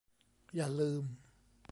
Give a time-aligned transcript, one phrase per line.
[0.55, 1.03] อย่าลืม!